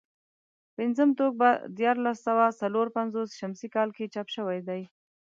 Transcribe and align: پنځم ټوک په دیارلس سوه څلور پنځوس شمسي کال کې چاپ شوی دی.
پنځم 0.77 1.09
ټوک 1.17 1.33
په 1.41 1.49
دیارلس 1.77 2.17
سوه 2.27 2.45
څلور 2.61 2.87
پنځوس 2.97 3.29
شمسي 3.39 3.67
کال 3.75 3.89
کې 3.97 4.11
چاپ 4.13 4.27
شوی 4.35 4.59
دی. 4.67 4.81